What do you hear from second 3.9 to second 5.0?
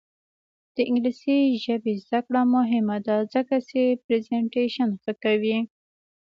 پریزنټیشن